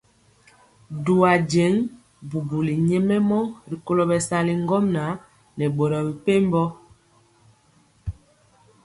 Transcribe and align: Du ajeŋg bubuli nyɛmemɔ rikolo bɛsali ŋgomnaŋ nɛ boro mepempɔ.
Du 1.05 1.15
ajeŋg 1.31 1.77
bubuli 2.29 2.73
nyɛmemɔ 2.87 3.39
rikolo 3.69 4.03
bɛsali 4.09 4.53
ŋgomnaŋ 4.63 5.09
nɛ 5.57 5.65
boro 5.75 5.99
mepempɔ. 6.07 6.61